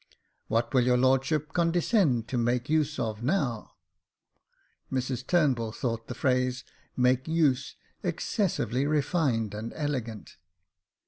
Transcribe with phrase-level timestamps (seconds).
[0.47, 3.75] What will your lordship condescend to niake use of now?"
[4.91, 6.63] (Mrs Turnbull thought the phrase,
[6.97, 10.37] make use, excessively refined and elegant.)